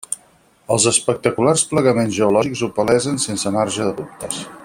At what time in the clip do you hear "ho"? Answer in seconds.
2.65-2.71